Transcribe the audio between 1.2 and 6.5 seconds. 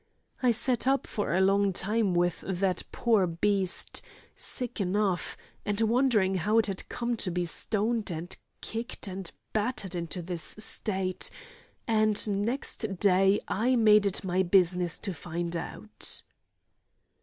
a long time with that poor beast, sick enough, and wondering